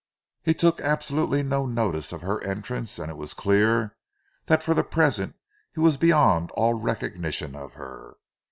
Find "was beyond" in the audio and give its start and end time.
5.79-6.49